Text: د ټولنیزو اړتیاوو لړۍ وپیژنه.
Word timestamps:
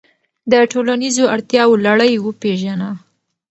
د 0.51 0.53
ټولنیزو 0.71 1.23
اړتیاوو 1.33 1.81
لړۍ 1.85 2.13
وپیژنه. 2.19 2.89